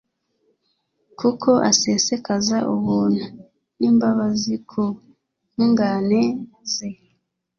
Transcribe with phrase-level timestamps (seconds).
[1.19, 3.25] kuko asesekaza ubuntu
[3.79, 4.83] n'imbabazi ku
[5.53, 6.21] ntungane
[6.73, 6.89] ze